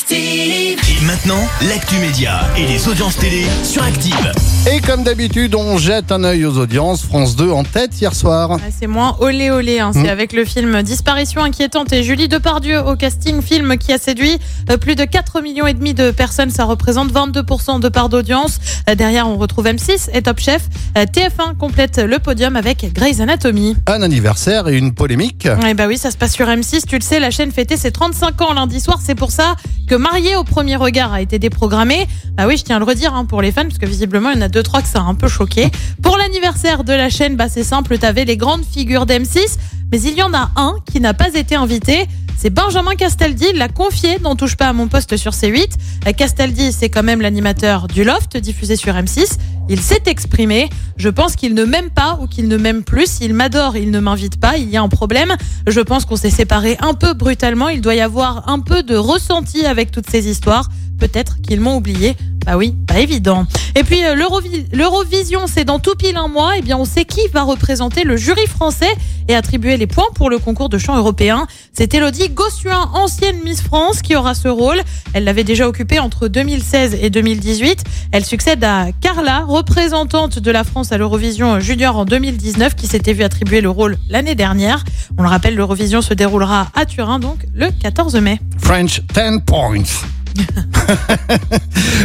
Active. 0.00 0.78
Et 0.90 1.04
maintenant, 1.06 1.40
l'actu 1.70 1.96
média 1.96 2.40
et 2.58 2.66
les 2.66 2.86
audiences 2.86 3.16
télé 3.16 3.46
sur 3.64 3.82
Active. 3.82 4.30
Et 4.70 4.80
comme 4.82 5.04
d'habitude, 5.04 5.54
on 5.54 5.78
jette 5.78 6.12
un 6.12 6.22
œil 6.22 6.44
aux 6.44 6.58
audiences. 6.58 7.00
France 7.02 7.34
2 7.34 7.50
en 7.50 7.64
tête 7.64 7.98
hier 7.98 8.14
soir. 8.14 8.50
Ouais, 8.50 8.58
C'est 8.78 8.88
moins 8.88 9.16
olé 9.20 9.50
olé, 9.50 9.78
hein. 9.80 9.92
c'est 9.94 10.02
Mm. 10.02 10.06
avec 10.08 10.34
le 10.34 10.44
film 10.44 10.82
Disparition 10.82 11.40
inquiétante 11.42 11.94
et 11.94 12.02
Julie 12.02 12.28
Depardieu 12.28 12.80
au 12.80 12.94
casting, 12.94 13.40
film 13.40 13.78
qui 13.78 13.90
a 13.90 13.96
séduit 13.96 14.36
euh, 14.68 14.76
plus 14.76 14.96
de 14.96 15.04
4 15.04 15.40
millions 15.40 15.66
et 15.66 15.72
demi 15.72 15.94
de 15.94 16.10
personnes, 16.10 16.50
ça 16.50 16.64
représente 16.64 17.10
22% 17.10 17.80
de 17.80 17.88
part 17.88 18.10
d'audience. 18.10 18.58
Euh, 18.90 18.94
Derrière, 18.96 19.26
on 19.28 19.38
retrouve 19.38 19.64
M6 19.66 20.10
et 20.12 20.20
Top 20.20 20.40
Chef. 20.40 20.60
Euh, 20.98 21.06
TF1 21.06 21.56
complète 21.58 21.96
le 21.98 22.18
podium 22.18 22.56
avec 22.56 22.92
Grey's 22.92 23.20
Anatomy. 23.20 23.76
Un 23.86 24.02
anniversaire 24.02 24.68
et 24.68 24.76
une 24.76 24.92
polémique. 24.92 25.48
Eh 25.66 25.72
bah 25.72 25.86
oui, 25.86 25.96
ça 25.96 26.10
se 26.10 26.18
passe 26.18 26.34
sur 26.34 26.48
M6, 26.48 26.84
tu 26.86 26.96
le 26.96 27.02
sais, 27.02 27.18
la 27.18 27.30
chaîne 27.30 27.50
fêtait 27.50 27.78
ses 27.78 27.92
35 27.92 28.42
ans 28.42 28.52
lundi 28.52 28.78
soir, 28.80 28.98
c'est 29.02 29.14
pour 29.14 29.30
ça 29.30 29.56
que 29.86 29.94
Marié 29.94 30.36
au 30.36 30.44
premier 30.44 30.76
regard 30.76 31.12
a 31.12 31.20
été 31.20 31.38
déprogrammé. 31.38 32.06
Bah 32.34 32.46
oui, 32.46 32.56
je 32.56 32.64
tiens 32.64 32.76
à 32.76 32.78
le 32.78 32.84
redire 32.84 33.14
hein, 33.14 33.24
pour 33.24 33.42
les 33.42 33.52
fans, 33.52 33.62
parce 33.62 33.78
que 33.78 33.86
visiblement, 33.86 34.30
il 34.30 34.36
y 34.36 34.38
en 34.38 34.42
a 34.42 34.48
deux, 34.48 34.62
trois 34.62 34.82
que 34.82 34.88
ça 34.88 35.00
a 35.00 35.02
un 35.02 35.14
peu 35.14 35.28
choqué. 35.28 35.70
Pour 36.02 36.16
l'anniversaire 36.16 36.84
de 36.84 36.92
la 36.92 37.08
chaîne, 37.08 37.36
bah 37.36 37.48
c'est 37.48 37.64
simple, 37.64 37.96
t'avais 37.98 38.24
les 38.24 38.36
grandes 38.36 38.64
figures 38.64 39.06
d'M6, 39.06 39.56
mais 39.92 40.00
il 40.00 40.14
y 40.14 40.22
en 40.22 40.34
a 40.34 40.50
un 40.56 40.76
qui 40.90 41.00
n'a 41.00 41.14
pas 41.14 41.32
été 41.34 41.54
invité. 41.54 42.06
Benjamin 42.50 42.94
Castaldi, 42.94 43.52
l'a 43.54 43.68
confié 43.68 44.18
dans 44.18 44.36
Touche 44.36 44.56
pas 44.56 44.68
à 44.68 44.72
mon 44.72 44.88
poste 44.88 45.16
sur 45.16 45.32
C8. 45.32 45.68
Euh, 46.06 46.12
Castaldi, 46.12 46.72
c'est 46.72 46.88
quand 46.88 47.02
même 47.02 47.20
l'animateur 47.20 47.88
du 47.88 48.04
Loft, 48.04 48.36
diffusé 48.36 48.76
sur 48.76 48.94
M6. 48.94 49.38
Il 49.68 49.80
s'est 49.80 50.02
exprimé. 50.06 50.68
Je 50.96 51.08
pense 51.08 51.34
qu'il 51.34 51.54
ne 51.54 51.64
m'aime 51.64 51.90
pas 51.90 52.18
ou 52.20 52.26
qu'il 52.26 52.46
ne 52.48 52.56
m'aime 52.56 52.84
plus. 52.84 53.18
Il 53.20 53.34
m'adore, 53.34 53.76
il 53.76 53.90
ne 53.90 53.98
m'invite 53.98 54.38
pas. 54.38 54.58
Il 54.58 54.70
y 54.70 54.76
a 54.76 54.82
un 54.82 54.88
problème. 54.88 55.34
Je 55.66 55.80
pense 55.80 56.04
qu'on 56.04 56.16
s'est 56.16 56.30
séparés 56.30 56.76
un 56.80 56.94
peu 56.94 57.14
brutalement. 57.14 57.68
Il 57.68 57.80
doit 57.80 57.94
y 57.94 58.00
avoir 58.00 58.48
un 58.48 58.60
peu 58.60 58.82
de 58.82 58.96
ressenti 58.96 59.66
avec 59.66 59.90
toutes 59.90 60.08
ces 60.08 60.28
histoires. 60.28 60.68
Peut-être 60.98 61.40
qu'ils 61.40 61.60
m'ont 61.60 61.76
oublié. 61.76 62.16
Bah 62.46 62.56
oui, 62.56 62.74
pas 62.86 63.00
évident. 63.00 63.44
Et 63.74 63.82
puis 63.82 64.04
euh, 64.04 64.14
l'Eurovi- 64.14 64.66
l'Eurovision, 64.72 65.46
c'est 65.46 65.64
dans 65.64 65.80
tout 65.80 65.96
pile 65.96 66.16
un 66.16 66.28
mois. 66.28 66.52
Eh 66.56 66.62
bien, 66.62 66.76
on 66.78 66.84
sait 66.84 67.04
qui 67.04 67.20
va 67.34 67.42
représenter 67.42 68.04
le 68.04 68.16
jury 68.16 68.46
français 68.46 68.94
et 69.28 69.34
attribuer 69.34 69.76
les 69.76 69.88
points 69.88 70.06
pour 70.14 70.30
le 70.30 70.38
concours 70.38 70.68
de 70.68 70.78
chant 70.78 70.96
européen. 70.96 71.48
C'est 71.72 71.92
Elodie 71.92 72.28
Gossuin, 72.28 72.88
ancienne 72.94 73.36
Miss 73.44 73.60
France, 73.62 74.00
qui 74.00 74.14
aura 74.14 74.34
ce 74.34 74.46
rôle. 74.46 74.80
Elle 75.12 75.24
l'avait 75.24 75.42
déjà 75.42 75.66
occupé 75.66 75.98
entre 75.98 76.28
2016 76.28 76.96
et 77.02 77.10
2018. 77.10 77.82
Elle 78.12 78.24
succède 78.24 78.62
à 78.62 78.86
Carla, 79.00 79.40
représentante 79.46 80.38
de 80.38 80.50
la 80.52 80.62
France 80.62 80.92
à 80.92 80.98
l'Eurovision 80.98 81.58
Junior 81.58 81.96
en 81.96 82.04
2019, 82.04 82.76
qui 82.76 82.86
s'était 82.86 83.12
vue 83.12 83.24
attribuer 83.24 83.60
le 83.60 83.70
rôle 83.70 83.98
l'année 84.08 84.36
dernière. 84.36 84.84
On 85.18 85.22
le 85.24 85.28
rappelle, 85.28 85.56
l'Eurovision 85.56 86.00
se 86.00 86.14
déroulera 86.14 86.68
à 86.76 86.86
Turin, 86.86 87.18
donc 87.18 87.38
le 87.52 87.66
14 87.82 88.14
mai. 88.16 88.38
French 88.58 89.00
10 89.12 89.40
points. 89.44 89.82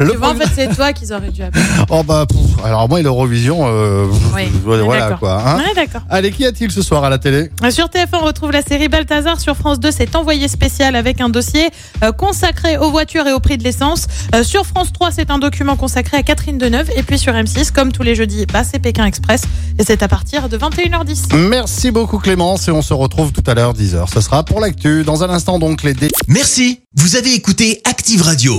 le 0.00 0.10
Tu 0.12 0.16
vois, 0.16 0.30
en 0.30 0.34
fait, 0.34 0.48
c'est 0.54 0.74
toi 0.74 0.92
qu'ils 0.92 1.12
auraient 1.12 1.30
dû 1.30 1.42
appeler. 1.42 1.62
Oh 1.90 2.02
bah, 2.02 2.26
pff, 2.28 2.38
alors 2.64 2.88
moi, 2.88 3.00
l'Eurovision, 3.02 3.60
euh, 3.66 4.06
Oui, 4.34 4.42
voilà, 4.64 5.12
quoi. 5.18 5.42
hein. 5.46 5.62
D'accord. 5.74 6.02
Allez, 6.10 6.30
qu'y 6.30 6.44
a-t-il 6.46 6.70
ce 6.70 6.82
soir 6.82 7.04
à 7.04 7.10
la 7.10 7.18
télé? 7.18 7.50
Sur 7.70 7.86
TF1, 7.86 8.08
on 8.20 8.24
retrouve 8.24 8.50
la 8.52 8.62
série 8.62 8.88
Balthazar. 8.88 9.40
Sur 9.40 9.56
France 9.56 9.80
2, 9.80 9.90
c'est 9.90 10.14
envoyé 10.16 10.48
spécial 10.48 10.96
avec 10.96 11.20
un 11.20 11.28
dossier 11.28 11.68
euh, 12.02 12.12
consacré 12.12 12.76
aux 12.78 12.90
voitures 12.90 13.26
et 13.26 13.32
au 13.32 13.40
prix 13.40 13.58
de 13.58 13.64
l'essence. 13.64 14.06
Euh, 14.34 14.42
sur 14.42 14.64
France 14.66 14.92
3, 14.92 15.10
c'est 15.12 15.30
un 15.30 15.38
document 15.38 15.76
consacré 15.76 16.16
à 16.18 16.22
Catherine 16.22 16.58
Deneuve. 16.58 16.90
Et 16.96 17.02
puis 17.02 17.18
sur 17.18 17.32
M6, 17.32 17.72
comme 17.72 17.92
tous 17.92 18.02
les 18.02 18.14
jeudis, 18.14 18.46
bah, 18.52 18.62
c'est 18.64 18.78
Pékin 18.78 19.04
Express. 19.06 19.42
Et 19.78 19.84
c'est 19.84 20.02
à 20.02 20.08
partir 20.08 20.48
de 20.48 20.56
21h10. 20.58 21.34
Merci 21.36 21.90
beaucoup 21.90 22.18
Clémence 22.18 22.68
et 22.68 22.70
on 22.70 22.82
se 22.82 22.94
retrouve 22.94 23.32
tout 23.32 23.42
à 23.48 23.54
l'heure 23.54 23.74
10h. 23.74 24.08
Ce 24.12 24.20
sera 24.20 24.44
pour 24.44 24.60
l'actu. 24.60 25.02
Dans 25.04 25.22
un 25.24 25.30
instant 25.30 25.58
donc 25.58 25.82
les 25.82 25.94
dé- 25.94 26.10
Merci, 26.28 26.80
vous 26.96 27.16
avez 27.16 27.34
écouté 27.34 27.80
Active 27.84 28.22